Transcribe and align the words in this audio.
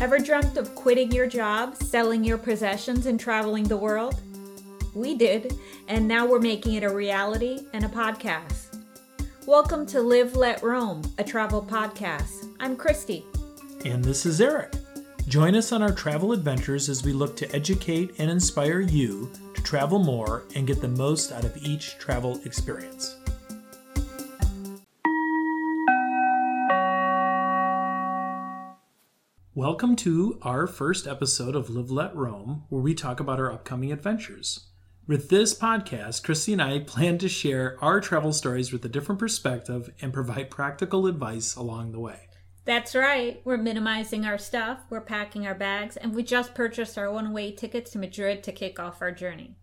Ever 0.00 0.18
dreamt 0.18 0.56
of 0.56 0.74
quitting 0.74 1.12
your 1.12 1.26
job, 1.26 1.76
selling 1.76 2.24
your 2.24 2.36
possessions, 2.36 3.06
and 3.06 3.18
traveling 3.18 3.64
the 3.64 3.76
world? 3.76 4.20
We 4.92 5.14
did, 5.14 5.56
and 5.88 6.06
now 6.06 6.26
we're 6.26 6.40
making 6.40 6.74
it 6.74 6.82
a 6.82 6.92
reality 6.92 7.60
and 7.72 7.84
a 7.84 7.88
podcast. 7.88 8.82
Welcome 9.46 9.86
to 9.86 10.02
Live 10.02 10.36
Let 10.36 10.62
Roam, 10.62 11.02
a 11.16 11.24
travel 11.24 11.62
podcast. 11.62 12.52
I'm 12.58 12.76
Christy. 12.76 13.24
And 13.84 14.04
this 14.04 14.26
is 14.26 14.40
Eric. 14.40 14.74
Join 15.28 15.54
us 15.54 15.70
on 15.70 15.80
our 15.80 15.92
travel 15.92 16.32
adventures 16.32 16.88
as 16.88 17.04
we 17.04 17.12
look 17.12 17.36
to 17.36 17.54
educate 17.54 18.16
and 18.18 18.30
inspire 18.30 18.80
you 18.80 19.30
to 19.54 19.62
travel 19.62 20.00
more 20.00 20.42
and 20.56 20.66
get 20.66 20.80
the 20.80 20.88
most 20.88 21.30
out 21.32 21.44
of 21.44 21.56
each 21.64 21.98
travel 21.98 22.40
experience. 22.44 23.16
Welcome 29.56 29.94
to 29.96 30.40
our 30.42 30.66
first 30.66 31.06
episode 31.06 31.54
of 31.54 31.70
Live 31.70 31.88
Let 31.88 32.16
Roam, 32.16 32.64
where 32.70 32.82
we 32.82 32.92
talk 32.92 33.20
about 33.20 33.38
our 33.38 33.52
upcoming 33.52 33.92
adventures. 33.92 34.66
With 35.06 35.28
this 35.28 35.56
podcast, 35.56 36.24
Christy 36.24 36.54
and 36.54 36.60
I 36.60 36.80
plan 36.80 37.18
to 37.18 37.28
share 37.28 37.78
our 37.80 38.00
travel 38.00 38.32
stories 38.32 38.72
with 38.72 38.84
a 38.84 38.88
different 38.88 39.20
perspective 39.20 39.92
and 40.00 40.12
provide 40.12 40.50
practical 40.50 41.06
advice 41.06 41.54
along 41.54 41.92
the 41.92 42.00
way. 42.00 42.30
That's 42.64 42.96
right. 42.96 43.42
We're 43.44 43.56
minimizing 43.56 44.24
our 44.26 44.38
stuff, 44.38 44.80
we're 44.90 45.00
packing 45.00 45.46
our 45.46 45.54
bags, 45.54 45.96
and 45.96 46.16
we 46.16 46.24
just 46.24 46.56
purchased 46.56 46.98
our 46.98 47.12
one 47.12 47.32
way 47.32 47.52
tickets 47.52 47.92
to 47.92 48.00
Madrid 48.00 48.42
to 48.42 48.50
kick 48.50 48.80
off 48.80 49.00
our 49.00 49.12
journey. 49.12 49.54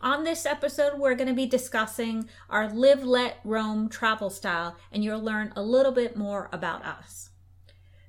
On 0.00 0.22
this 0.22 0.46
episode, 0.46 1.00
we're 1.00 1.16
going 1.16 1.26
to 1.26 1.34
be 1.34 1.46
discussing 1.46 2.28
our 2.48 2.72
Live 2.72 3.02
Let 3.02 3.40
Roam 3.42 3.88
travel 3.88 4.30
style, 4.30 4.76
and 4.92 5.02
you'll 5.02 5.20
learn 5.20 5.52
a 5.56 5.64
little 5.64 5.90
bit 5.90 6.16
more 6.16 6.48
about 6.52 6.84
us. 6.84 7.30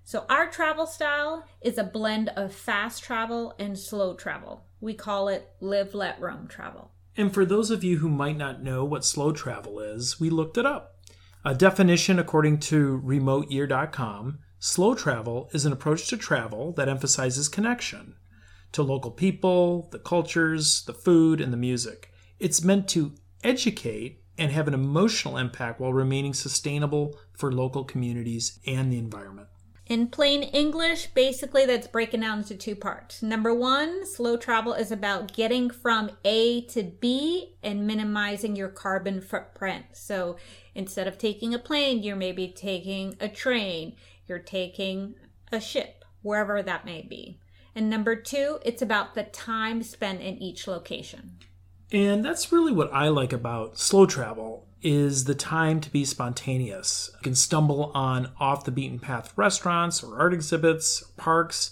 So, 0.06 0.26
our 0.30 0.50
travel 0.50 0.86
style 0.86 1.46
is 1.62 1.78
a 1.78 1.84
blend 1.84 2.30
of 2.30 2.54
fast 2.54 3.04
travel 3.04 3.56
and 3.58 3.80
slow 3.80 4.16
travel. 4.16 4.66
We 4.82 4.94
call 4.94 5.30
it 5.30 5.50
live, 5.62 5.94
let, 5.94 6.20
roam 6.20 6.48
travel. 6.48 6.92
And 7.16 7.34
for 7.34 7.46
those 7.46 7.72
of 7.72 7.84
you 7.84 8.00
who 8.00 8.10
might 8.10 8.38
not 8.38 8.62
know 8.62 8.84
what 8.84 9.06
slow 9.06 9.32
travel 9.32 9.80
is, 9.80 10.20
we 10.20 10.30
looked 10.30 10.58
it 10.58 10.66
up. 10.66 10.98
A 11.46 11.54
definition 11.54 12.20
according 12.20 12.60
to 12.62 13.02
remoteyear.com 13.06 14.40
slow 14.60 14.96
travel 14.96 15.50
is 15.54 15.66
an 15.66 15.74
approach 15.74 16.08
to 16.08 16.18
travel 16.18 16.74
that 16.74 16.90
emphasizes 16.90 17.50
connection 17.50 18.16
to 18.72 18.82
local 18.82 19.12
people, 19.12 19.90
the 19.92 20.00
cultures, 20.00 20.84
the 20.86 20.94
food, 20.94 21.40
and 21.40 21.54
the 21.54 21.58
music. 21.58 22.12
It's 22.40 22.64
meant 22.64 22.88
to 22.90 23.14
educate 23.44 24.24
and 24.38 24.52
have 24.52 24.68
an 24.68 24.74
emotional 24.74 25.38
impact 25.38 25.80
while 25.80 25.94
remaining 25.94 26.34
sustainable 26.34 27.18
for 27.34 27.52
local 27.52 27.84
communities 27.84 28.60
and 28.66 28.92
the 28.92 28.98
environment. 28.98 29.48
In 29.86 30.08
plain 30.08 30.44
English, 30.44 31.08
basically 31.08 31.66
that's 31.66 31.88
breaking 31.88 32.22
down 32.22 32.40
into 32.40 32.56
two 32.56 32.76
parts. 32.76 33.22
Number 33.22 33.54
one, 33.54 34.06
slow 34.06 34.38
travel 34.38 34.74
is 34.74 34.92
about 34.92 35.34
getting 35.34 35.70
from 35.70 36.12
A 36.24 36.62
to 36.68 36.84
B 36.84 37.58
and 37.62 37.86
minimizing 37.86 38.56
your 38.56 38.70
carbon 38.70 39.20
footprint. 39.20 39.86
So 39.94 40.38
instead 40.74 41.06
of 41.06 41.18
taking 41.18 41.54
a 41.54 41.60
plane, 41.60 42.02
you're 42.02 42.16
maybe 42.16 42.48
taking 42.48 43.18
a 43.20 43.28
train, 43.28 43.96
you're 44.26 44.40
taking 44.40 45.16
a 45.52 45.60
ship, 45.60 46.06
wherever 46.22 46.64
that 46.64 46.86
may 46.86 47.02
be. 47.02 47.40
And 47.76 47.90
number 47.90 48.16
two, 48.16 48.60
it's 48.64 48.82
about 48.82 49.16
the 49.16 49.24
time 49.24 49.84
spent 49.84 50.22
in 50.22 50.38
each 50.38 50.66
location. 50.66 51.40
And 51.92 52.24
that's 52.24 52.52
really 52.52 52.72
what 52.72 52.92
I 52.94 53.10
like 53.10 53.34
about 53.34 53.78
slow 53.78 54.06
travel 54.06 54.66
is 54.84 55.26
the 55.26 55.36
time 55.36 55.80
to 55.82 55.90
be 55.90 56.06
spontaneous. 56.06 57.10
You 57.16 57.24
can 57.24 57.36
stumble 57.36 57.92
on 57.94 58.32
off 58.40 58.66
the 58.66 58.72
beaten 58.72 59.00
path 59.00 59.34
restaurants 59.36 60.04
or 60.04 60.20
art 60.20 60.34
exhibits, 60.34 61.02
or 61.02 61.08
parks. 61.18 61.72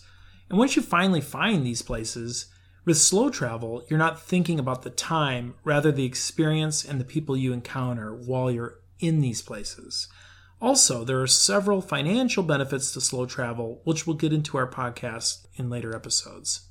And 0.49 0.57
once 0.57 0.75
you 0.75 0.81
finally 0.81 1.21
find 1.21 1.65
these 1.65 1.81
places, 1.81 2.47
with 2.83 2.97
slow 2.97 3.29
travel, 3.29 3.83
you're 3.89 3.99
not 3.99 4.21
thinking 4.21 4.59
about 4.59 4.81
the 4.81 4.89
time, 4.89 5.53
rather 5.63 5.91
the 5.91 6.05
experience 6.05 6.83
and 6.83 6.99
the 6.99 7.05
people 7.05 7.37
you 7.37 7.53
encounter 7.53 8.15
while 8.15 8.49
you're 8.49 8.79
in 8.99 9.21
these 9.21 9.41
places. 9.41 10.07
Also, 10.59 11.03
there 11.03 11.21
are 11.21 11.27
several 11.27 11.81
financial 11.81 12.43
benefits 12.43 12.91
to 12.93 13.01
slow 13.01 13.25
travel, 13.25 13.81
which 13.83 14.07
we'll 14.07 14.15
get 14.15 14.33
into 14.33 14.57
our 14.57 14.69
podcast 14.69 15.45
in 15.55 15.69
later 15.69 15.95
episodes. 15.95 16.70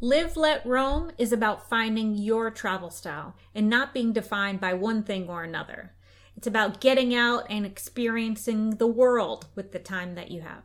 Live 0.00 0.36
Let 0.36 0.64
Roam 0.64 1.10
is 1.18 1.32
about 1.32 1.68
finding 1.68 2.14
your 2.14 2.52
travel 2.52 2.88
style 2.88 3.34
and 3.52 3.68
not 3.68 3.92
being 3.92 4.12
defined 4.12 4.60
by 4.60 4.72
one 4.72 5.02
thing 5.02 5.28
or 5.28 5.42
another. 5.42 5.92
It's 6.36 6.46
about 6.46 6.80
getting 6.80 7.16
out 7.16 7.46
and 7.50 7.66
experiencing 7.66 8.76
the 8.76 8.86
world 8.86 9.48
with 9.56 9.72
the 9.72 9.80
time 9.80 10.14
that 10.14 10.30
you 10.30 10.42
have. 10.42 10.62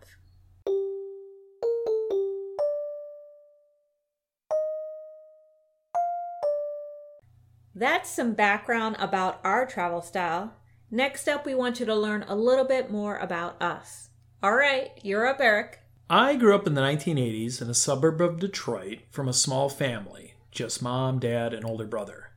That's 7.73 8.11
some 8.11 8.33
background 8.33 8.97
about 8.99 9.39
our 9.43 9.65
travel 9.65 10.03
style. 10.03 10.53
Next 10.91 11.27
up, 11.27 11.43
we 11.43 11.55
want 11.55 11.79
you 11.79 11.87
to 11.87 11.95
learn 11.95 12.23
a 12.27 12.35
little 12.35 12.65
bit 12.65 12.91
more 12.91 13.17
about 13.17 13.59
us. 13.59 14.09
All 14.43 14.53
right, 14.53 14.91
you're 15.01 15.25
up, 15.25 15.41
Eric. 15.41 15.82
I 16.15 16.35
grew 16.35 16.53
up 16.53 16.67
in 16.67 16.75
the 16.75 16.81
1980s 16.81 17.59
in 17.59 17.71
a 17.71 17.73
suburb 17.73 18.21
of 18.21 18.37
Detroit 18.37 18.99
from 19.09 19.27
a 19.27 19.33
small 19.33 19.67
family, 19.67 20.35
just 20.51 20.79
mom, 20.79 21.17
dad, 21.17 21.55
and 21.55 21.65
older 21.65 21.87
brother. 21.87 22.33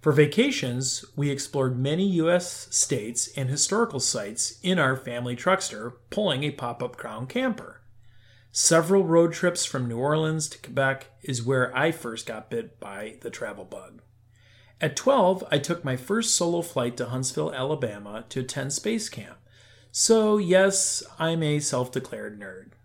For 0.00 0.12
vacations, 0.12 1.04
we 1.16 1.30
explored 1.30 1.76
many 1.76 2.06
U.S. 2.18 2.68
states 2.70 3.26
and 3.36 3.50
historical 3.50 3.98
sites 3.98 4.60
in 4.62 4.78
our 4.78 4.94
family 4.94 5.34
truckster, 5.34 5.94
pulling 6.08 6.44
a 6.44 6.52
pop 6.52 6.80
up 6.84 6.96
crown 6.96 7.26
camper. 7.26 7.80
Several 8.52 9.02
road 9.02 9.32
trips 9.32 9.64
from 9.64 9.88
New 9.88 9.98
Orleans 9.98 10.48
to 10.50 10.58
Quebec 10.58 11.08
is 11.24 11.42
where 11.42 11.76
I 11.76 11.90
first 11.90 12.26
got 12.26 12.48
bit 12.48 12.78
by 12.78 13.16
the 13.22 13.30
travel 13.30 13.64
bug. 13.64 14.02
At 14.80 14.94
12, 14.94 15.42
I 15.50 15.58
took 15.58 15.84
my 15.84 15.96
first 15.96 16.36
solo 16.36 16.62
flight 16.62 16.96
to 16.98 17.06
Huntsville, 17.06 17.52
Alabama 17.52 18.24
to 18.28 18.38
attend 18.38 18.72
space 18.72 19.08
camp. 19.08 19.38
So, 19.90 20.38
yes, 20.38 21.02
I'm 21.18 21.42
a 21.42 21.58
self 21.58 21.90
declared 21.90 22.38
nerd. 22.38 22.75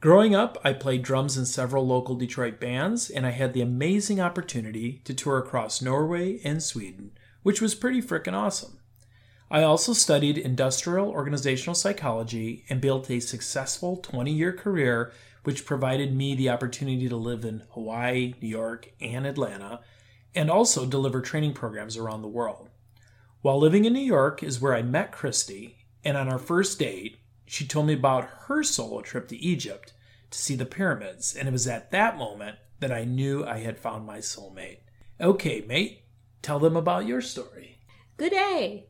Growing 0.00 0.32
up, 0.32 0.56
I 0.62 0.74
played 0.74 1.02
drums 1.02 1.36
in 1.36 1.44
several 1.44 1.84
local 1.84 2.14
Detroit 2.14 2.60
bands, 2.60 3.10
and 3.10 3.26
I 3.26 3.30
had 3.30 3.52
the 3.52 3.62
amazing 3.62 4.20
opportunity 4.20 5.02
to 5.04 5.12
tour 5.12 5.38
across 5.38 5.82
Norway 5.82 6.38
and 6.44 6.62
Sweden, 6.62 7.10
which 7.42 7.60
was 7.60 7.74
pretty 7.74 8.00
frickin' 8.00 8.32
awesome. 8.32 8.78
I 9.50 9.64
also 9.64 9.92
studied 9.92 10.38
industrial 10.38 11.08
organizational 11.08 11.74
psychology 11.74 12.64
and 12.68 12.80
built 12.80 13.10
a 13.10 13.18
successful 13.18 13.96
20 13.96 14.30
year 14.30 14.52
career, 14.52 15.10
which 15.42 15.66
provided 15.66 16.14
me 16.14 16.36
the 16.36 16.50
opportunity 16.50 17.08
to 17.08 17.16
live 17.16 17.44
in 17.44 17.64
Hawaii, 17.70 18.34
New 18.40 18.48
York, 18.48 18.92
and 19.00 19.26
Atlanta, 19.26 19.80
and 20.32 20.48
also 20.48 20.86
deliver 20.86 21.20
training 21.20 21.54
programs 21.54 21.96
around 21.96 22.22
the 22.22 22.28
world. 22.28 22.68
While 23.42 23.58
living 23.58 23.84
in 23.84 23.94
New 23.94 24.00
York 24.00 24.44
is 24.44 24.60
where 24.60 24.76
I 24.76 24.82
met 24.82 25.10
Christy, 25.10 25.86
and 26.04 26.16
on 26.16 26.28
our 26.28 26.38
first 26.38 26.78
date, 26.78 27.16
she 27.50 27.66
told 27.66 27.86
me 27.86 27.94
about 27.94 28.28
her 28.46 28.62
solo 28.62 29.00
trip 29.00 29.26
to 29.28 29.36
Egypt 29.36 29.94
to 30.30 30.38
see 30.38 30.54
the 30.54 30.66
pyramids, 30.66 31.34
and 31.34 31.48
it 31.48 31.52
was 31.52 31.66
at 31.66 31.90
that 31.90 32.18
moment 32.18 32.58
that 32.80 32.92
I 32.92 33.04
knew 33.04 33.44
I 33.44 33.60
had 33.60 33.78
found 33.78 34.06
my 34.06 34.18
soulmate. 34.18 34.80
Okay, 35.18 35.64
mate, 35.66 36.02
tell 36.42 36.58
them 36.58 36.76
about 36.76 37.06
your 37.06 37.22
story. 37.22 37.78
Good 38.18 38.32
day. 38.32 38.88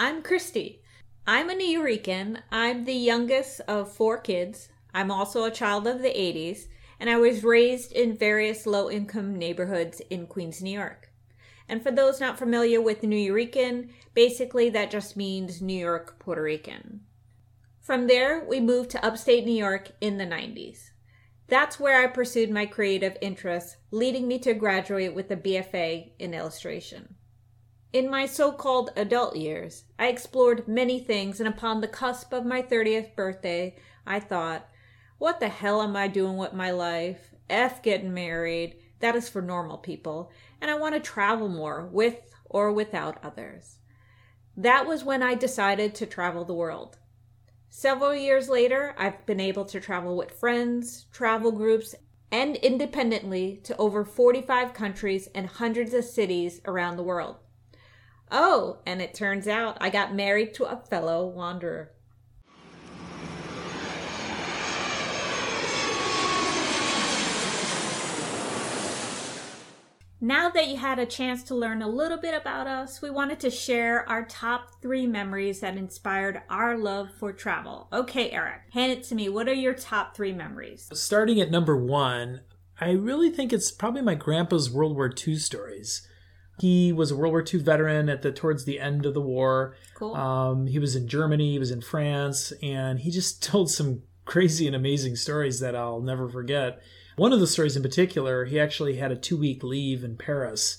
I'm 0.00 0.20
Christy. 0.20 0.82
I'm 1.28 1.48
a 1.48 1.54
New 1.54 1.80
Nuyorican. 1.80 2.42
I'm 2.50 2.84
the 2.84 2.92
youngest 2.92 3.60
of 3.68 3.92
four 3.92 4.18
kids. 4.18 4.68
I'm 4.92 5.12
also 5.12 5.44
a 5.44 5.50
child 5.52 5.86
of 5.86 6.02
the 6.02 6.08
80s, 6.08 6.66
and 6.98 7.08
I 7.08 7.18
was 7.18 7.44
raised 7.44 7.92
in 7.92 8.16
various 8.16 8.66
low 8.66 8.90
income 8.90 9.36
neighborhoods 9.36 10.00
in 10.10 10.26
Queens, 10.26 10.60
New 10.60 10.72
York. 10.72 11.12
And 11.68 11.80
for 11.80 11.92
those 11.92 12.20
not 12.20 12.36
familiar 12.36 12.80
with 12.80 13.04
New 13.04 13.32
Nuyorican, 13.32 13.90
basically 14.12 14.68
that 14.70 14.90
just 14.90 15.16
means 15.16 15.62
New 15.62 15.78
York, 15.78 16.18
Puerto 16.18 16.42
Rican. 16.42 17.02
From 17.82 18.06
there, 18.06 18.44
we 18.48 18.60
moved 18.60 18.90
to 18.90 19.04
upstate 19.04 19.44
New 19.44 19.50
York 19.50 19.90
in 20.00 20.16
the 20.16 20.24
90s. 20.24 20.90
That's 21.48 21.80
where 21.80 22.00
I 22.00 22.06
pursued 22.06 22.48
my 22.48 22.64
creative 22.64 23.16
interests, 23.20 23.76
leading 23.90 24.28
me 24.28 24.38
to 24.38 24.54
graduate 24.54 25.16
with 25.16 25.28
a 25.32 25.36
BFA 25.36 26.12
in 26.20 26.32
illustration. 26.32 27.16
In 27.92 28.08
my 28.08 28.24
so 28.24 28.52
called 28.52 28.90
adult 28.94 29.34
years, 29.34 29.82
I 29.98 30.06
explored 30.06 30.68
many 30.68 31.00
things, 31.00 31.40
and 31.40 31.48
upon 31.48 31.80
the 31.80 31.88
cusp 31.88 32.32
of 32.32 32.46
my 32.46 32.62
30th 32.62 33.16
birthday, 33.16 33.74
I 34.06 34.20
thought, 34.20 34.68
what 35.18 35.40
the 35.40 35.48
hell 35.48 35.82
am 35.82 35.96
I 35.96 36.06
doing 36.06 36.36
with 36.36 36.52
my 36.52 36.70
life? 36.70 37.34
F 37.50 37.82
getting 37.82 38.14
married. 38.14 38.76
That 39.00 39.16
is 39.16 39.28
for 39.28 39.42
normal 39.42 39.78
people. 39.78 40.30
And 40.60 40.70
I 40.70 40.78
want 40.78 40.94
to 40.94 41.00
travel 41.00 41.48
more 41.48 41.88
with 41.90 42.32
or 42.44 42.70
without 42.70 43.18
others. 43.24 43.78
That 44.56 44.86
was 44.86 45.02
when 45.02 45.20
I 45.20 45.34
decided 45.34 45.96
to 45.96 46.06
travel 46.06 46.44
the 46.44 46.54
world. 46.54 46.98
Several 47.74 48.14
years 48.14 48.50
later, 48.50 48.94
I've 48.98 49.24
been 49.24 49.40
able 49.40 49.64
to 49.64 49.80
travel 49.80 50.14
with 50.14 50.38
friends, 50.38 51.06
travel 51.10 51.50
groups, 51.50 51.94
and 52.30 52.56
independently 52.56 53.60
to 53.64 53.74
over 53.78 54.04
45 54.04 54.74
countries 54.74 55.26
and 55.34 55.46
hundreds 55.46 55.94
of 55.94 56.04
cities 56.04 56.60
around 56.66 56.96
the 56.98 57.02
world. 57.02 57.36
Oh, 58.30 58.80
and 58.84 59.00
it 59.00 59.14
turns 59.14 59.48
out 59.48 59.78
I 59.80 59.88
got 59.88 60.14
married 60.14 60.52
to 60.54 60.66
a 60.66 60.76
fellow 60.76 61.26
wanderer. 61.26 61.92
Now 70.24 70.48
that 70.50 70.68
you 70.68 70.76
had 70.76 71.00
a 71.00 71.04
chance 71.04 71.42
to 71.44 71.56
learn 71.56 71.82
a 71.82 71.88
little 71.88 72.16
bit 72.16 72.32
about 72.32 72.68
us, 72.68 73.02
we 73.02 73.10
wanted 73.10 73.40
to 73.40 73.50
share 73.50 74.08
our 74.08 74.24
top 74.24 74.80
three 74.80 75.04
memories 75.04 75.58
that 75.60 75.76
inspired 75.76 76.42
our 76.48 76.78
love 76.78 77.08
for 77.18 77.32
travel. 77.32 77.88
Okay, 77.92 78.30
Eric, 78.30 78.60
hand 78.72 78.92
it 78.92 79.02
to 79.04 79.16
me. 79.16 79.28
What 79.28 79.48
are 79.48 79.52
your 79.52 79.74
top 79.74 80.14
three 80.14 80.32
memories? 80.32 80.88
Starting 80.92 81.40
at 81.40 81.50
number 81.50 81.76
one, 81.76 82.42
I 82.80 82.92
really 82.92 83.30
think 83.30 83.52
it's 83.52 83.72
probably 83.72 84.00
my 84.00 84.14
grandpa's 84.14 84.70
World 84.70 84.94
War 84.94 85.12
II 85.12 85.34
stories. 85.34 86.06
He 86.60 86.92
was 86.92 87.10
a 87.10 87.16
World 87.16 87.32
War 87.32 87.44
II 87.44 87.58
veteran 87.58 88.08
at 88.08 88.22
the 88.22 88.30
towards 88.30 88.64
the 88.64 88.78
end 88.78 89.04
of 89.04 89.14
the 89.14 89.20
war. 89.20 89.74
Cool. 89.96 90.14
Um, 90.14 90.68
he 90.68 90.78
was 90.78 90.94
in 90.94 91.08
Germany, 91.08 91.50
he 91.50 91.58
was 91.58 91.72
in 91.72 91.80
France, 91.80 92.52
and 92.62 93.00
he 93.00 93.10
just 93.10 93.42
told 93.50 93.72
some 93.72 94.02
crazy 94.24 94.68
and 94.68 94.76
amazing 94.76 95.16
stories 95.16 95.58
that 95.58 95.74
I'll 95.74 96.00
never 96.00 96.28
forget. 96.28 96.80
One 97.16 97.32
of 97.32 97.40
the 97.40 97.46
stories 97.46 97.76
in 97.76 97.82
particular, 97.82 98.46
he 98.46 98.58
actually 98.58 98.96
had 98.96 99.12
a 99.12 99.16
two 99.16 99.36
week 99.36 99.62
leave 99.62 100.02
in 100.02 100.16
Paris, 100.16 100.78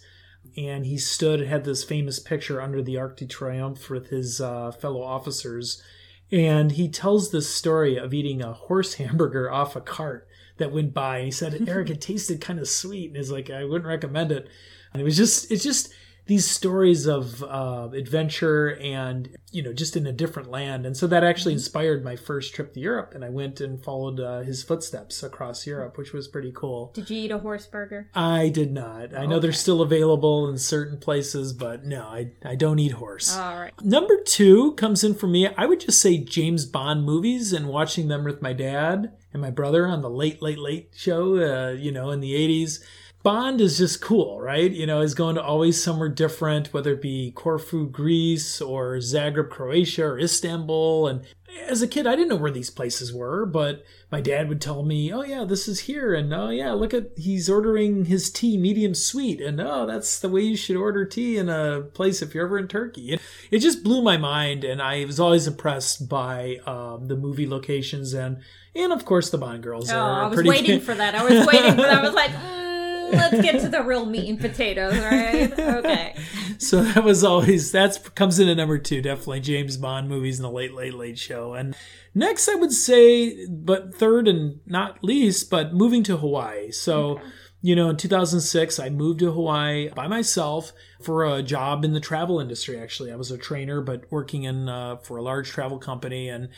and 0.58 0.86
he 0.86 0.98
stood 0.98 1.42
had 1.42 1.64
this 1.64 1.84
famous 1.84 2.20
picture 2.20 2.62
under 2.62 2.82
the 2.82 2.98
Arc 2.98 3.18
de 3.18 3.26
Triomphe 3.26 3.90
with 3.90 4.10
his 4.10 4.42
uh, 4.42 4.72
fellow 4.72 5.02
officers, 5.02 5.82
and 6.32 6.72
he 6.74 6.90
tells 6.90 7.32
this 7.32 7.50
story 7.50 7.98
of 7.98 8.14
eating 8.14 8.42
a 8.42 8.54
horse 8.54 8.94
hamburger 8.96 9.52
off 9.52 9.76
a 9.76 9.82
cart 9.82 10.28
that 10.58 10.72
went 10.72 10.94
by. 10.94 11.18
And 11.18 11.26
he 11.26 11.32
said, 11.32 11.68
Eric, 11.68 11.90
it 11.90 12.02
tasted 12.02 12.42
kind 12.42 12.60
of 12.60 12.68
sweet, 12.68 13.08
and 13.08 13.18
he's 13.18 13.32
like, 13.32 13.50
I 13.50 13.64
wouldn't 13.64 13.88
recommend 13.88 14.32
it. 14.32 14.48
And 14.92 15.02
it 15.02 15.06
was 15.06 15.18
just, 15.18 15.52
it's 15.52 15.64
just 15.64 15.94
these 16.26 16.50
stories 16.50 17.06
of 17.06 17.44
uh, 17.44 17.90
adventure 17.94 18.78
and 18.82 19.36
you 19.52 19.62
know 19.62 19.74
just 19.74 19.96
in 19.98 20.08
a 20.08 20.12
different 20.12 20.50
land 20.50 20.86
and 20.86 20.96
so 20.96 21.06
that 21.08 21.24
actually 21.24 21.54
Mm-hmm. 21.54 21.58
inspired 21.60 22.04
my 22.06 22.16
first 22.16 22.56
trip 22.56 22.74
to 22.74 22.80
europe 22.80 23.12
and 23.14 23.24
i 23.26 23.30
went 23.30 23.60
and 23.62 23.84
followed 23.84 24.20
uh, 24.20 24.40
his 24.40 24.64
footsteps 24.64 25.22
across 25.22 25.68
europe 25.68 25.98
which 25.98 26.14
was 26.14 26.28
pretty 26.28 26.52
cool 26.56 26.92
Did 26.94 27.10
you 27.10 27.18
eat 27.26 27.32
a 27.32 27.40
horse 27.40 27.66
burger? 27.68 28.10
i 28.16 28.50
did 28.50 28.72
not 28.72 29.14
i 29.16 29.26
know 29.26 29.40
they're 29.40 29.52
still 29.52 29.82
available 29.82 30.48
in 30.50 30.58
certain 30.58 30.98
places 30.98 31.52
but 31.54 31.86
no 31.86 32.04
i, 32.04 32.32
I 32.46 32.56
don't 32.56 32.80
eat 32.80 32.94
horse 32.94 33.36
All 33.38 33.60
right. 33.60 33.74
Number 33.84 34.18
two 34.26 34.74
comes 34.74 35.04
in 35.04 35.14
for 35.16 35.28
me. 35.28 35.48
I 35.58 35.66
would 35.66 35.80
just 35.82 36.00
say 36.02 36.18
James 36.18 36.66
Bond 36.66 37.04
movies 37.04 37.52
and 37.54 37.68
watching 37.68 38.08
them 38.08 38.24
with 38.24 38.42
my 38.42 38.54
dad 38.54 39.12
and 39.34 39.42
my 39.42 39.50
brother 39.52 39.86
on 39.88 40.02
the 40.02 40.10
Late 40.10 40.42
Late 40.42 40.58
Late 40.60 40.90
show, 40.96 41.36
uh, 41.38 41.72
you 41.72 41.92
know, 41.92 42.12
in 42.12 42.20
the 42.22 42.34
80s. 42.34 42.80
Bond 43.24 43.62
is 43.62 43.78
just 43.78 44.02
cool, 44.02 44.42
right? 44.42 44.70
You 44.70 44.86
know, 44.86 45.00
he's 45.00 45.14
going 45.14 45.36
to 45.36 45.44
always 45.44 45.82
somewhere 45.82 46.10
different, 46.10 46.74
whether 46.74 46.92
it 46.92 47.02
be 47.02 47.32
Corfu, 47.32 47.90
Greece, 47.90 48.60
or 48.60 48.98
Zagreb, 48.98 49.50
Croatia, 49.50 50.04
or 50.04 50.20
Istanbul. 50.20 51.08
And 51.08 51.26
as 51.70 51.82
a 51.82 51.88
kid, 51.88 52.06
I 52.06 52.18
didn't 52.18 52.28
know 52.28 52.36
where 52.36 52.52
these 52.52 52.70
places 52.70 53.14
were, 53.14 53.46
but 53.46 53.86
my 54.12 54.20
dad 54.20 54.50
would 54.50 54.60
tell 54.60 54.84
me, 54.84 55.14
oh, 55.14 55.24
yeah, 55.24 55.46
this 55.46 55.70
is 55.70 55.82
here. 55.82 56.14
And 56.14 56.34
oh, 56.34 56.50
yeah, 56.50 56.74
look 56.74 56.94
at, 56.94 57.12
he's 57.16 57.50
ordering 57.50 58.06
his 58.06 58.30
tea 58.30 58.58
medium 58.58 58.94
sweet. 58.94 59.40
And 59.40 59.62
oh, 59.62 59.86
that's 59.86 60.20
the 60.20 60.28
way 60.28 60.42
you 60.42 60.58
should 60.58 60.76
order 60.76 61.06
tea 61.06 61.38
in 61.38 61.48
a 61.48 61.80
place 61.80 62.22
if 62.22 62.36
you're 62.36 62.46
ever 62.46 62.60
in 62.60 62.68
Turkey. 62.68 63.18
It, 63.50 63.60
just 63.60 63.86
blew 63.86 64.02
my 64.02 64.18
mind. 64.18 64.66
And 64.66 64.82
I 64.82 65.06
was 65.06 65.22
always 65.22 65.48
impressed 65.48 66.10
by 66.10 66.58
um, 66.66 67.08
the 67.08 67.16
movie 67.16 67.48
locations 67.48 68.14
and, 68.14 68.42
and 68.76 68.92
of 68.92 69.06
course, 69.06 69.30
the 69.30 69.38
Bond 69.38 69.64
girls. 69.64 69.90
Oh, 69.90 69.98
are 69.98 70.24
I 70.26 70.28
was 70.28 70.44
waiting 70.44 70.82
for 70.82 70.94
that. 70.94 71.16
I 71.16 71.24
was 71.24 71.48
waiting 71.48 71.72
for 71.72 71.84
that. 71.84 72.00
I 72.00 72.02
was 72.02 72.14
like, 72.14 72.32
mm, 72.32 72.60
let's 73.14 73.42
get 73.42 73.62
to 73.62 73.70
the 73.70 73.84
real 73.84 74.06
meat 74.06 74.30
and 74.30 74.40
potatoes, 74.40 74.98
right? 74.98 75.52
Okay. 75.60 76.16
so 76.58 76.84
that 76.84 77.04
was 77.04 77.24
always 77.24 77.72
that's 77.72 77.98
comes 78.10 78.40
in 78.40 78.48
at 78.48 78.58
number 78.58 78.78
two 78.78 79.02
definitely 79.02 79.40
james 79.40 79.78
bond 79.78 80.08
movies 80.10 80.40
and 80.40 80.46
the 80.46 80.52
late 80.52 80.74
late 80.74 80.94
late 80.94 81.18
show. 81.18 81.54
And 81.54 81.76
next 82.14 82.48
i 82.48 82.56
would 82.56 82.72
say 82.72 83.46
but 83.48 83.96
third 83.96 84.28
and 84.28 84.60
not 84.66 85.04
least 85.04 85.50
but 85.50 85.74
moving 85.74 86.04
to 86.04 86.18
hawaii. 86.18 86.72
So 86.72 87.20
you 87.62 87.76
know 87.76 87.90
in 87.90 87.98
2006 87.98 88.80
i 88.80 88.90
moved 88.90 89.20
to 89.20 89.32
hawaii 89.32 89.90
by 89.90 90.08
myself 90.08 90.74
for 91.02 91.26
a 91.26 91.42
job 91.42 91.86
in 91.86 91.94
the 91.94 92.00
travel 92.00 92.40
industry 92.40 92.80
actually. 92.80 93.12
I 93.12 93.16
was 93.16 93.32
a 93.32 93.38
trainer 93.38 93.82
but 93.82 94.06
working 94.12 94.44
in 94.44 94.70
uh, 94.70 94.98
for 94.98 95.18
a 95.18 95.22
large 95.22 95.50
travel 95.50 95.80
company 95.80 96.30
and 96.30 96.50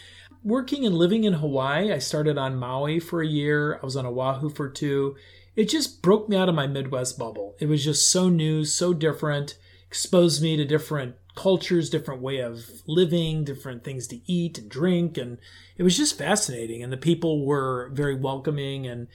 working 0.44 0.86
and 0.86 0.96
living 0.96 1.24
in 1.24 1.34
hawaii. 1.34 1.92
I 1.92 1.98
started 1.98 2.38
on 2.38 2.56
maui 2.56 3.00
for 3.00 3.22
a 3.22 3.28
year. 3.28 3.80
I 3.82 3.86
was 3.86 3.96
on 3.96 4.06
oahu 4.06 4.50
for 4.50 4.70
two 4.70 5.16
it 5.56 5.66
just 5.66 6.02
broke 6.02 6.28
me 6.30 6.36
out 6.36 6.50
of 6.50 6.56
my 6.56 6.68
midwest 6.68 7.18
bubble 7.18 7.56
it 7.60 7.68
was 7.68 7.84
just 7.84 8.12
so 8.12 8.30
new 8.30 8.64
so 8.66 8.94
different 8.94 9.58
exposed 9.88 10.42
me 10.42 10.58
to 10.58 10.66
different 10.66 11.16
cultures, 11.36 11.90
different 11.90 12.22
way 12.22 12.40
of 12.40 12.70
living, 12.88 13.44
different 13.44 13.84
things 13.84 14.08
to 14.08 14.20
eat 14.30 14.58
and 14.58 14.70
drink, 14.70 15.18
and 15.18 15.38
it 15.78 15.84
was 15.84 15.96
just 15.96 16.18
fascinating. 16.18 16.82
And 16.82 16.92
the 16.92 16.98
people 16.98 17.46
were 17.46 17.90
very 17.94 18.16
welcoming, 18.16 18.88
and 18.88 19.08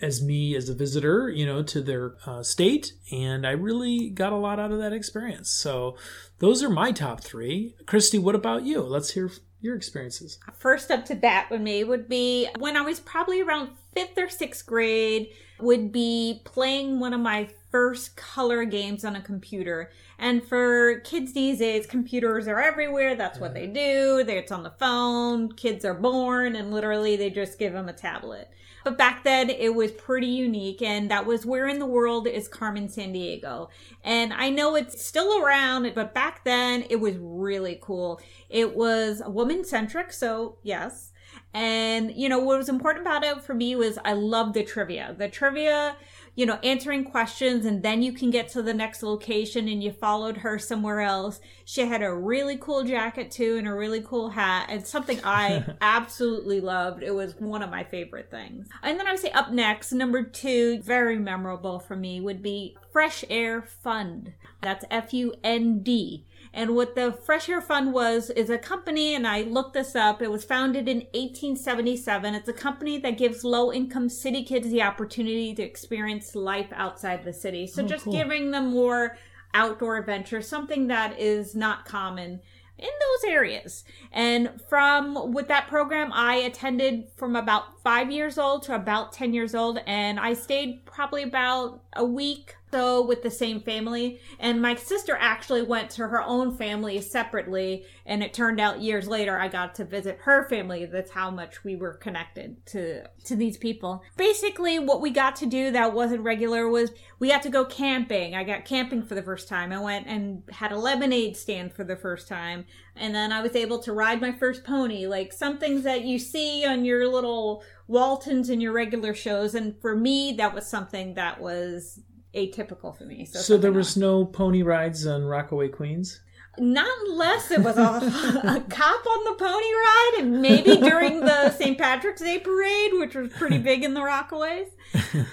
as 0.00 0.22
me 0.22 0.54
as 0.54 0.68
a 0.68 0.74
visitor, 0.74 1.30
you 1.30 1.46
know, 1.46 1.62
to 1.62 1.80
their 1.80 2.16
uh, 2.26 2.42
state, 2.42 2.92
and 3.10 3.46
I 3.46 3.52
really 3.52 4.10
got 4.10 4.32
a 4.32 4.36
lot 4.36 4.58
out 4.58 4.72
of 4.72 4.78
that 4.78 4.92
experience. 4.92 5.50
So 5.50 5.96
those 6.38 6.62
are 6.62 6.68
my 6.68 6.92
top 6.92 7.22
three. 7.22 7.74
Christy, 7.86 8.18
what 8.18 8.34
about 8.34 8.64
you? 8.64 8.82
Let's 8.82 9.12
hear 9.12 9.30
your 9.60 9.74
experiences. 9.74 10.38
First 10.58 10.90
up 10.90 11.06
to 11.06 11.14
bat 11.14 11.50
with 11.50 11.62
me 11.62 11.82
would 11.82 12.08
be 12.08 12.48
when 12.58 12.76
I 12.76 12.82
was 12.82 13.00
probably 13.00 13.40
around 13.40 13.70
fifth 13.94 14.18
or 14.18 14.28
sixth 14.28 14.66
grade, 14.66 15.30
would 15.58 15.92
be 15.92 16.42
playing 16.44 17.00
one 17.00 17.14
of 17.14 17.20
my 17.20 17.48
first 17.70 18.16
color 18.16 18.64
games 18.64 19.04
on 19.04 19.16
a 19.16 19.20
computer. 19.20 19.90
And 20.18 20.42
for 20.42 21.00
kids 21.00 21.32
these 21.32 21.58
days, 21.58 21.86
computers 21.86 22.48
are 22.48 22.60
everywhere. 22.60 23.14
That's 23.14 23.38
what 23.38 23.54
they 23.54 23.66
do. 23.66 24.24
It's 24.26 24.52
on 24.52 24.62
the 24.62 24.70
phone. 24.70 25.52
Kids 25.52 25.84
are 25.84 25.94
born 25.94 26.56
and 26.56 26.72
literally 26.72 27.16
they 27.16 27.30
just 27.30 27.58
give 27.58 27.72
them 27.72 27.88
a 27.88 27.92
tablet. 27.92 28.50
But 28.84 28.96
back 28.96 29.24
then 29.24 29.50
it 29.50 29.74
was 29.74 29.90
pretty 29.90 30.28
unique 30.28 30.80
and 30.80 31.10
that 31.10 31.26
was 31.26 31.44
where 31.44 31.66
in 31.66 31.80
the 31.80 31.86
world 31.86 32.28
is 32.28 32.46
Carmen 32.46 32.88
Sandiego. 32.88 33.68
And 34.04 34.32
I 34.32 34.48
know 34.48 34.76
it's 34.76 35.04
still 35.04 35.42
around, 35.42 35.92
but 35.94 36.14
back 36.14 36.44
then 36.44 36.84
it 36.88 37.00
was 37.00 37.16
really 37.18 37.78
cool. 37.82 38.20
It 38.48 38.76
was 38.76 39.22
woman 39.26 39.64
centric, 39.64 40.12
so 40.12 40.58
yes. 40.62 41.12
And 41.56 42.12
you 42.14 42.28
know 42.28 42.38
what 42.38 42.58
was 42.58 42.68
important 42.68 43.06
about 43.06 43.24
it 43.24 43.42
for 43.42 43.54
me 43.54 43.74
was 43.76 43.98
I 44.04 44.12
loved 44.12 44.52
the 44.52 44.62
trivia. 44.62 45.14
The 45.16 45.30
trivia, 45.30 45.96
you 46.34 46.44
know, 46.44 46.58
answering 46.62 47.02
questions 47.02 47.64
and 47.64 47.82
then 47.82 48.02
you 48.02 48.12
can 48.12 48.30
get 48.30 48.48
to 48.48 48.60
the 48.60 48.74
next 48.74 49.02
location 49.02 49.66
and 49.66 49.82
you 49.82 49.90
followed 49.90 50.36
her 50.36 50.58
somewhere 50.58 51.00
else. 51.00 51.40
She 51.64 51.86
had 51.86 52.02
a 52.02 52.14
really 52.14 52.58
cool 52.58 52.84
jacket 52.84 53.30
too 53.30 53.56
and 53.56 53.66
a 53.66 53.72
really 53.72 54.02
cool 54.02 54.28
hat 54.28 54.66
and 54.68 54.86
something 54.86 55.18
I 55.24 55.64
absolutely 55.80 56.60
loved. 56.60 57.02
It 57.02 57.14
was 57.14 57.34
one 57.38 57.62
of 57.62 57.70
my 57.70 57.84
favorite 57.84 58.30
things. 58.30 58.68
And 58.82 59.00
then 59.00 59.06
I 59.06 59.12
would 59.12 59.20
say 59.20 59.30
up 59.30 59.50
next, 59.50 59.92
number 59.92 60.22
two, 60.22 60.82
very 60.82 61.18
memorable 61.18 61.78
for 61.78 61.96
me 61.96 62.20
would 62.20 62.42
be 62.42 62.76
Fresh 62.92 63.24
Air 63.30 63.62
Fund. 63.62 64.34
That's 64.60 64.84
F 64.90 65.14
U 65.14 65.32
N 65.42 65.82
D. 65.82 66.26
And 66.56 66.74
what 66.74 66.94
the 66.94 67.12
Fresh 67.12 67.50
Air 67.50 67.60
Fund 67.60 67.92
was 67.92 68.30
is 68.30 68.48
a 68.48 68.56
company, 68.56 69.14
and 69.14 69.26
I 69.26 69.42
looked 69.42 69.74
this 69.74 69.94
up. 69.94 70.22
It 70.22 70.30
was 70.30 70.42
founded 70.42 70.88
in 70.88 71.00
1877. 71.12 72.34
It's 72.34 72.48
a 72.48 72.54
company 72.54 72.96
that 72.96 73.18
gives 73.18 73.44
low 73.44 73.70
income 73.70 74.08
city 74.08 74.42
kids 74.42 74.70
the 74.70 74.80
opportunity 74.80 75.54
to 75.54 75.62
experience 75.62 76.34
life 76.34 76.72
outside 76.74 77.24
the 77.24 77.34
city. 77.34 77.66
So 77.66 77.84
Oh, 77.84 77.86
just 77.86 78.04
cool. 78.04 78.14
giving 78.14 78.52
them 78.52 78.68
more 78.70 79.18
outdoor 79.52 79.98
adventure, 79.98 80.40
something 80.40 80.86
that 80.86 81.20
is 81.20 81.54
not 81.54 81.84
common 81.84 82.40
in 82.78 82.88
those 82.88 83.30
areas. 83.30 83.84
And 84.10 84.58
from 84.66 85.32
with 85.32 85.48
that 85.48 85.68
program, 85.68 86.10
I 86.14 86.36
attended 86.36 87.08
from 87.16 87.36
about 87.36 87.75
five 87.86 88.10
years 88.10 88.36
old 88.36 88.64
to 88.64 88.74
about 88.74 89.12
10 89.12 89.32
years 89.32 89.54
old, 89.54 89.78
and 89.86 90.18
I 90.18 90.32
stayed 90.32 90.84
probably 90.86 91.22
about 91.22 91.84
a 91.92 92.04
week 92.04 92.56
so 92.72 93.06
with 93.06 93.22
the 93.22 93.30
same 93.30 93.60
family. 93.60 94.20
And 94.38 94.60
my 94.60 94.74
sister 94.74 95.16
actually 95.18 95.62
went 95.62 95.90
to 95.92 96.08
her 96.08 96.20
own 96.20 96.56
family 96.56 97.00
separately, 97.00 97.84
and 98.04 98.22
it 98.22 98.34
turned 98.34 98.60
out 98.60 98.82
years 98.82 99.08
later 99.08 99.38
I 99.38 99.48
got 99.48 99.74
to 99.76 99.84
visit 99.84 100.18
her 100.22 100.48
family. 100.48 100.84
That's 100.84 101.12
how 101.12 101.30
much 101.30 101.64
we 101.64 101.76
were 101.76 101.94
connected 101.94 102.64
to 102.66 103.04
to 103.24 103.36
these 103.36 103.56
people. 103.56 104.02
Basically, 104.16 104.78
what 104.78 105.00
we 105.00 105.10
got 105.10 105.36
to 105.36 105.46
do 105.46 105.70
that 105.70 105.94
wasn't 105.94 106.22
regular 106.22 106.68
was 106.68 106.90
we 107.18 107.28
got 107.28 107.42
to 107.42 107.50
go 107.50 107.64
camping. 107.64 108.34
I 108.34 108.44
got 108.44 108.64
camping 108.64 109.04
for 109.04 109.14
the 109.14 109.22
first 109.22 109.48
time. 109.48 109.72
I 109.72 109.80
went 109.80 110.06
and 110.06 110.42
had 110.50 110.72
a 110.72 110.78
lemonade 110.78 111.36
stand 111.36 111.72
for 111.72 111.84
the 111.84 111.96
first 111.96 112.28
time. 112.28 112.66
And 112.98 113.14
then 113.14 113.32
I 113.32 113.42
was 113.42 113.54
able 113.54 113.78
to 113.80 113.92
ride 113.92 114.20
my 114.20 114.32
first 114.32 114.64
pony, 114.64 115.06
like 115.06 115.32
some 115.32 115.58
things 115.58 115.82
that 115.84 116.04
you 116.04 116.18
see 116.18 116.64
on 116.64 116.84
your 116.84 117.08
little 117.08 117.62
Waltons 117.88 118.48
and 118.50 118.60
your 118.62 118.72
regular 118.72 119.14
shows. 119.14 119.54
And 119.54 119.80
for 119.80 119.94
me, 119.96 120.32
that 120.38 120.54
was 120.54 120.66
something 120.66 121.14
that 121.14 121.40
was 121.40 122.00
atypical 122.34 122.96
for 122.96 123.04
me. 123.04 123.24
So, 123.24 123.38
So 123.40 123.56
there 123.56 123.72
was 123.72 123.96
no 123.96 124.24
pony 124.24 124.62
rides 124.62 125.06
on 125.06 125.22
Rockaway 125.24 125.68
Queens? 125.68 126.20
not 126.58 126.88
unless 127.08 127.50
it 127.50 127.60
was 127.60 127.76
a, 127.76 127.82
a 127.82 128.60
cop 128.70 129.06
on 129.06 129.24
the 129.24 129.34
pony 129.38 129.52
ride 129.74 130.12
and 130.20 130.40
maybe 130.40 130.74
during 130.78 131.20
the 131.20 131.50
St. 131.58 131.76
Patrick's 131.76 132.22
Day 132.22 132.38
parade, 132.38 132.92
which 132.94 133.14
was 133.14 133.30
pretty 133.34 133.58
big 133.58 133.84
in 133.84 133.92
the 133.92 134.00
Rockaways, 134.00 134.68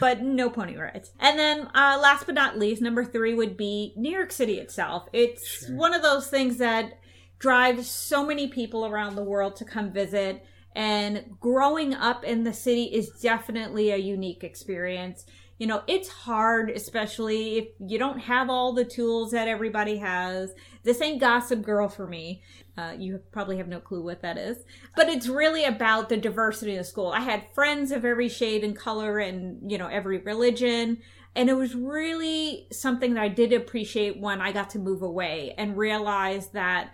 but 0.01 0.22
no 0.22 0.50
pony 0.50 0.75
rides. 0.75 1.12
And 1.22 1.39
then 1.39 1.67
uh, 1.74 1.98
last 2.01 2.25
but 2.25 2.36
not 2.36 2.60
least, 2.60 2.82
number 2.82 3.05
three 3.05 3.34
would 3.34 3.55
be 3.55 3.93
New 3.96 4.12
York 4.12 4.34
City 4.34 4.60
itself. 4.60 5.08
It's 5.13 5.65
Sure. 5.65 5.74
one 5.77 5.93
of 5.93 6.01
those 6.01 6.27
things 6.27 6.58
that 6.58 7.00
drives 7.44 7.90
so 7.90 8.26
many 8.26 8.48
people 8.48 8.86
around 8.86 9.16
the 9.16 9.24
world 9.24 9.54
to 9.58 9.66
come 9.66 9.92
visit. 9.92 10.46
And 10.78 11.26
growing 11.42 11.94
up 11.94 12.24
in 12.24 12.46
the 12.46 12.54
city 12.54 12.86
is 12.86 13.10
definitely 13.22 13.92
a 13.92 13.98
unique 13.98 14.46
experience. 14.46 15.26
You 15.60 15.68
know, 15.68 15.84
it's 15.86 16.08
hard, 16.08 16.70
especially 16.70 17.58
if 17.58 17.68
you 17.80 18.00
don't 18.00 18.20
have 18.20 18.50
all 18.50 18.72
the 18.72 18.86
tools 18.86 19.32
that 19.32 19.50
everybody 19.50 19.98
has. 19.98 20.54
This 20.84 21.02
ain't 21.02 21.20
Gossip 21.20 21.62
Girl 21.62 21.90
for 21.90 22.08
me. 22.08 22.42
Uh, 22.78 22.94
you 22.98 23.20
probably 23.34 23.58
have 23.58 23.68
no 23.68 23.82
clue 23.82 24.02
what 24.02 24.22
that 24.22 24.38
is. 24.38 24.60
But 24.96 25.10
it's 25.10 25.28
really 25.28 25.66
about 25.66 26.08
the 26.08 26.16
diversity 26.16 26.78
of 26.78 26.86
school. 26.86 27.10
I 27.10 27.20
had 27.20 27.52
friends 27.54 27.92
of 27.92 28.06
every 28.06 28.30
shade 28.30 28.64
and 28.64 28.76
color 28.76 29.20
and, 29.20 29.70
you 29.70 29.78
know, 29.78 29.88
every 29.88 30.20
religion. 30.20 31.00
And 31.36 31.50
it 31.50 31.56
was 31.56 31.76
really 31.76 32.68
something 32.72 33.16
that 33.16 33.24
I 33.24 33.28
did 33.28 33.52
appreciate 33.52 34.18
when 34.18 34.40
I 34.40 34.54
got 34.54 34.70
to 34.72 34.80
move 34.80 35.02
away 35.02 35.56
and 35.58 35.78
realize 35.78 36.48
that 36.50 36.94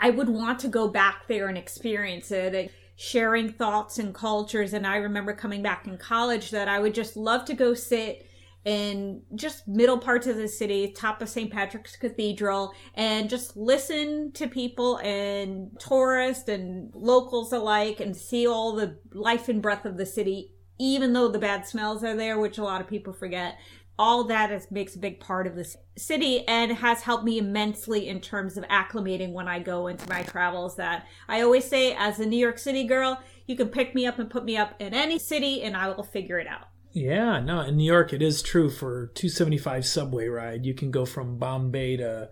I 0.00 0.10
would 0.10 0.28
want 0.28 0.58
to 0.60 0.68
go 0.68 0.88
back 0.88 1.28
there 1.28 1.48
and 1.48 1.58
experience 1.58 2.30
it 2.30 2.72
sharing 2.96 3.50
thoughts 3.50 3.98
and 3.98 4.14
cultures. 4.14 4.74
And 4.74 4.86
I 4.86 4.96
remember 4.96 5.32
coming 5.32 5.62
back 5.62 5.86
in 5.86 5.96
college 5.96 6.50
that 6.50 6.68
I 6.68 6.80
would 6.80 6.94
just 6.94 7.16
love 7.16 7.46
to 7.46 7.54
go 7.54 7.72
sit 7.72 8.26
in 8.66 9.22
just 9.34 9.66
middle 9.66 9.96
parts 9.96 10.26
of 10.26 10.36
the 10.36 10.46
city, 10.46 10.92
top 10.92 11.22
of 11.22 11.28
St. 11.30 11.50
Patrick's 11.50 11.96
Cathedral, 11.96 12.74
and 12.94 13.30
just 13.30 13.56
listen 13.56 14.32
to 14.32 14.46
people 14.46 14.98
and 14.98 15.70
tourists 15.78 16.48
and 16.48 16.90
locals 16.94 17.54
alike 17.54 18.00
and 18.00 18.14
see 18.14 18.46
all 18.46 18.74
the 18.74 18.98
life 19.14 19.48
and 19.48 19.62
breath 19.62 19.86
of 19.86 19.96
the 19.96 20.04
city, 20.04 20.52
even 20.78 21.14
though 21.14 21.28
the 21.28 21.38
bad 21.38 21.66
smells 21.66 22.04
are 22.04 22.16
there, 22.16 22.38
which 22.38 22.58
a 22.58 22.62
lot 22.62 22.82
of 22.82 22.86
people 22.86 23.14
forget 23.14 23.56
all 24.00 24.24
that 24.24 24.50
is, 24.50 24.70
makes 24.70 24.96
a 24.96 24.98
big 24.98 25.20
part 25.20 25.46
of 25.46 25.54
the 25.54 25.76
city 25.94 26.48
and 26.48 26.72
has 26.72 27.02
helped 27.02 27.22
me 27.22 27.36
immensely 27.36 28.08
in 28.08 28.18
terms 28.18 28.56
of 28.56 28.64
acclimating 28.64 29.32
when 29.32 29.46
I 29.46 29.58
go 29.58 29.88
into 29.88 30.08
my 30.08 30.22
travels. 30.22 30.76
That 30.76 31.06
I 31.28 31.42
always 31.42 31.66
say, 31.66 31.94
as 31.94 32.18
a 32.18 32.24
New 32.24 32.38
York 32.38 32.58
City 32.58 32.84
girl, 32.84 33.20
you 33.46 33.56
can 33.56 33.68
pick 33.68 33.94
me 33.94 34.06
up 34.06 34.18
and 34.18 34.30
put 34.30 34.46
me 34.46 34.56
up 34.56 34.74
in 34.78 34.94
any 34.94 35.18
city 35.18 35.62
and 35.62 35.76
I 35.76 35.88
will 35.88 36.02
figure 36.02 36.38
it 36.38 36.46
out. 36.46 36.68
Yeah, 36.92 37.40
no, 37.40 37.60
in 37.60 37.76
New 37.76 37.84
York, 37.84 38.14
it 38.14 38.22
is 38.22 38.40
true 38.40 38.70
for 38.70 39.08
275 39.08 39.84
subway 39.84 40.28
ride. 40.28 40.64
You 40.64 40.72
can 40.72 40.90
go 40.90 41.04
from 41.04 41.36
Bombay 41.36 41.98
to 41.98 42.30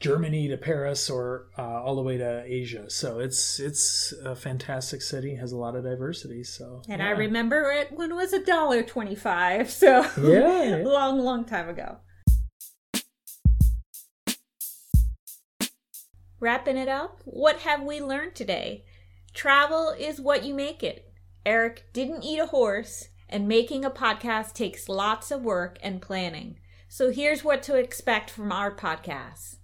Germany 0.00 0.46
to 0.48 0.56
Paris 0.56 1.10
or 1.10 1.48
uh, 1.58 1.82
all 1.82 1.96
the 1.96 2.02
way 2.02 2.18
to 2.18 2.44
Asia. 2.46 2.88
So 2.88 3.18
it's 3.18 3.58
it's 3.58 4.12
a 4.24 4.36
fantastic 4.36 5.02
city. 5.02 5.34
Has 5.34 5.52
a 5.52 5.56
lot 5.56 5.74
of 5.74 5.82
diversity. 5.82 6.44
So 6.44 6.82
and 6.88 7.00
yeah. 7.00 7.08
I 7.08 7.10
remember 7.10 7.72
it 7.72 7.90
when 7.90 8.12
it 8.12 8.14
was 8.14 8.32
a 8.32 8.44
dollar 8.44 8.82
twenty 8.82 9.16
five. 9.16 9.70
So 9.70 10.06
yeah, 10.22 10.82
long 10.84 11.18
long 11.18 11.44
time 11.44 11.68
ago. 11.68 11.98
Wrapping 16.40 16.76
it 16.76 16.88
up, 16.88 17.20
what 17.24 17.60
have 17.60 17.82
we 17.82 18.00
learned 18.00 18.36
today? 18.36 18.84
Travel 19.34 19.92
is 19.98 20.20
what 20.20 20.44
you 20.44 20.54
make 20.54 20.84
it. 20.84 21.12
Eric 21.44 21.86
didn't 21.92 22.22
eat 22.22 22.38
a 22.38 22.46
horse, 22.46 23.08
and 23.28 23.48
making 23.48 23.84
a 23.84 23.90
podcast 23.90 24.52
takes 24.52 24.88
lots 24.88 25.32
of 25.32 25.42
work 25.42 25.78
and 25.82 26.00
planning. 26.00 26.56
So 26.88 27.10
here's 27.10 27.42
what 27.42 27.62
to 27.64 27.76
expect 27.76 28.30
from 28.30 28.52
our 28.52 28.74
podcast. 28.74 29.57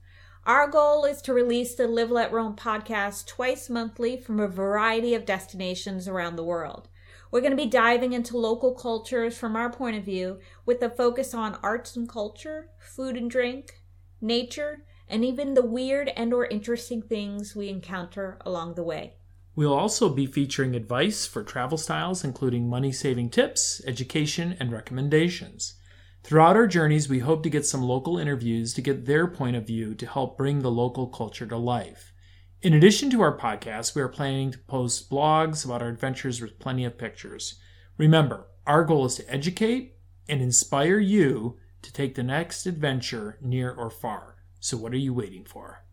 Our 0.46 0.68
goal 0.68 1.06
is 1.06 1.22
to 1.22 1.32
release 1.32 1.74
the 1.74 1.88
Live 1.88 2.10
Let 2.10 2.30
Roam 2.30 2.54
podcast 2.54 3.26
twice 3.26 3.70
monthly 3.70 4.18
from 4.18 4.38
a 4.38 4.46
variety 4.46 5.14
of 5.14 5.24
destinations 5.24 6.06
around 6.06 6.36
the 6.36 6.44
world. 6.44 6.88
We're 7.30 7.40
going 7.40 7.52
to 7.52 7.56
be 7.56 7.64
diving 7.64 8.12
into 8.12 8.36
local 8.36 8.74
cultures 8.74 9.38
from 9.38 9.56
our 9.56 9.72
point 9.72 9.96
of 9.96 10.04
view 10.04 10.40
with 10.66 10.82
a 10.82 10.90
focus 10.90 11.32
on 11.32 11.58
arts 11.62 11.96
and 11.96 12.06
culture, 12.06 12.68
food 12.78 13.16
and 13.16 13.30
drink, 13.30 13.72
nature, 14.20 14.84
and 15.08 15.24
even 15.24 15.54
the 15.54 15.64
weird 15.64 16.10
and 16.14 16.34
or 16.34 16.44
interesting 16.44 17.00
things 17.00 17.56
we 17.56 17.70
encounter 17.70 18.36
along 18.42 18.74
the 18.74 18.84
way. 18.84 19.14
We'll 19.56 19.72
also 19.72 20.10
be 20.10 20.26
featuring 20.26 20.76
advice 20.76 21.26
for 21.26 21.42
travel 21.42 21.78
styles 21.78 22.22
including 22.22 22.68
money-saving 22.68 23.30
tips, 23.30 23.80
education, 23.86 24.58
and 24.60 24.72
recommendations. 24.72 25.76
Throughout 26.24 26.56
our 26.56 26.66
journeys, 26.66 27.06
we 27.06 27.18
hope 27.18 27.42
to 27.42 27.50
get 27.50 27.66
some 27.66 27.82
local 27.82 28.16
interviews 28.16 28.72
to 28.72 28.80
get 28.80 29.04
their 29.04 29.26
point 29.26 29.56
of 29.56 29.66
view 29.66 29.94
to 29.96 30.06
help 30.06 30.38
bring 30.38 30.62
the 30.62 30.70
local 30.70 31.06
culture 31.06 31.46
to 31.46 31.58
life. 31.58 32.14
In 32.62 32.72
addition 32.72 33.10
to 33.10 33.20
our 33.20 33.36
podcast, 33.36 33.94
we 33.94 34.00
are 34.00 34.08
planning 34.08 34.50
to 34.50 34.58
post 34.60 35.10
blogs 35.10 35.66
about 35.66 35.82
our 35.82 35.88
adventures 35.88 36.40
with 36.40 36.58
plenty 36.58 36.86
of 36.86 36.96
pictures. 36.96 37.56
Remember, 37.98 38.46
our 38.66 38.84
goal 38.84 39.04
is 39.04 39.16
to 39.16 39.30
educate 39.30 39.96
and 40.26 40.40
inspire 40.40 40.98
you 40.98 41.58
to 41.82 41.92
take 41.92 42.14
the 42.14 42.22
next 42.22 42.64
adventure 42.64 43.36
near 43.42 43.70
or 43.70 43.90
far. 43.90 44.36
So, 44.60 44.78
what 44.78 44.94
are 44.94 44.96
you 44.96 45.12
waiting 45.12 45.44
for? 45.44 45.84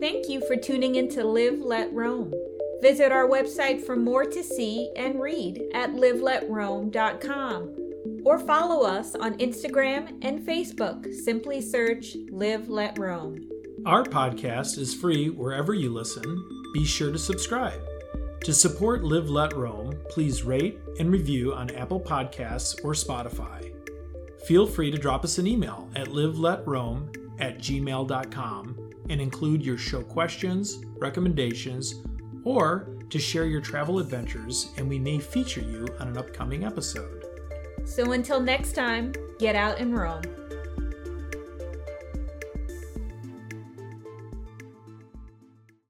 Thank 0.00 0.28
you 0.28 0.46
for 0.46 0.54
tuning 0.54 0.96
in 0.96 1.08
to 1.12 1.24
Live 1.24 1.60
Let 1.60 1.90
Roam. 1.94 2.34
Visit 2.82 3.10
our 3.10 3.26
website 3.26 3.86
for 3.86 3.96
more 3.96 4.26
to 4.26 4.42
see 4.42 4.92
and 4.96 5.18
read 5.18 5.62
at 5.72 5.92
liveletroam.com 5.92 7.81
or 8.24 8.38
follow 8.38 8.86
us 8.86 9.14
on 9.14 9.38
Instagram 9.38 10.18
and 10.22 10.40
Facebook. 10.46 11.12
Simply 11.12 11.60
search 11.60 12.16
Live 12.30 12.68
Let 12.68 12.98
Roam. 12.98 13.48
Our 13.86 14.04
podcast 14.04 14.78
is 14.78 14.94
free 14.94 15.28
wherever 15.28 15.74
you 15.74 15.92
listen. 15.92 16.22
Be 16.72 16.84
sure 16.84 17.12
to 17.12 17.18
subscribe. 17.18 17.80
To 18.44 18.52
support 18.52 19.04
Live 19.04 19.30
Let 19.30 19.54
Roam, 19.54 19.98
please 20.08 20.42
rate 20.42 20.78
and 20.98 21.10
review 21.10 21.54
on 21.54 21.70
Apple 21.70 22.00
Podcasts 22.00 22.84
or 22.84 22.92
Spotify. 22.92 23.72
Feel 24.46 24.66
free 24.66 24.90
to 24.90 24.98
drop 24.98 25.24
us 25.24 25.38
an 25.38 25.46
email 25.46 25.88
at 25.94 26.08
liveletroam 26.08 27.40
at 27.40 27.58
gmail.com 27.58 28.90
and 29.08 29.20
include 29.20 29.64
your 29.64 29.78
show 29.78 30.02
questions, 30.02 30.80
recommendations, 30.98 32.02
or 32.44 32.96
to 33.10 33.18
share 33.18 33.46
your 33.46 33.60
travel 33.60 33.98
adventures, 33.98 34.72
and 34.76 34.88
we 34.88 34.98
may 34.98 35.18
feature 35.18 35.60
you 35.60 35.86
on 36.00 36.08
an 36.08 36.18
upcoming 36.18 36.64
episode. 36.64 37.31
So 37.92 38.12
until 38.12 38.40
next 38.40 38.72
time, 38.72 39.12
get 39.38 39.54
out 39.54 39.78
and 39.78 39.94
roam. 39.94 40.22